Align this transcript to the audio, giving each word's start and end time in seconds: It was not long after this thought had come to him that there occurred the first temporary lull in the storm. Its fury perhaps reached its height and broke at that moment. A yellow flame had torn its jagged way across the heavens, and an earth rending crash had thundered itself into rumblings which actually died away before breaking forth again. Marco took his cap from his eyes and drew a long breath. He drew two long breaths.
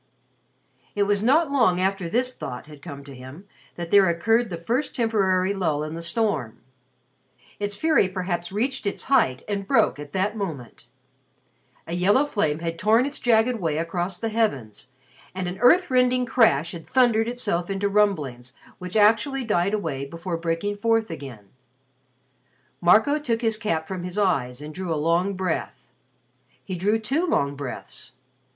It 0.95 1.03
was 1.03 1.21
not 1.21 1.51
long 1.51 1.79
after 1.79 2.09
this 2.09 2.33
thought 2.33 2.65
had 2.65 2.81
come 2.81 3.03
to 3.03 3.13
him 3.13 3.47
that 3.75 3.91
there 3.91 4.09
occurred 4.09 4.49
the 4.49 4.57
first 4.57 4.95
temporary 4.95 5.53
lull 5.53 5.83
in 5.83 5.93
the 5.93 6.01
storm. 6.01 6.59
Its 7.59 7.75
fury 7.75 8.09
perhaps 8.09 8.51
reached 8.51 8.87
its 8.87 9.03
height 9.03 9.43
and 9.47 9.67
broke 9.67 9.99
at 9.99 10.11
that 10.13 10.35
moment. 10.35 10.87
A 11.85 11.93
yellow 11.93 12.25
flame 12.25 12.61
had 12.61 12.79
torn 12.79 13.05
its 13.05 13.19
jagged 13.19 13.59
way 13.59 13.77
across 13.77 14.17
the 14.17 14.29
heavens, 14.29 14.87
and 15.35 15.47
an 15.47 15.59
earth 15.59 15.91
rending 15.91 16.25
crash 16.25 16.71
had 16.71 16.87
thundered 16.87 17.27
itself 17.27 17.69
into 17.69 17.87
rumblings 17.87 18.53
which 18.79 18.97
actually 18.97 19.43
died 19.43 19.75
away 19.75 20.07
before 20.07 20.35
breaking 20.35 20.77
forth 20.77 21.11
again. 21.11 21.49
Marco 22.81 23.19
took 23.19 23.41
his 23.43 23.55
cap 23.55 23.87
from 23.87 24.01
his 24.01 24.17
eyes 24.17 24.63
and 24.63 24.73
drew 24.73 24.91
a 24.91 24.95
long 24.95 25.35
breath. 25.35 25.91
He 26.65 26.73
drew 26.73 26.97
two 26.97 27.27
long 27.27 27.55
breaths. 27.55 28.13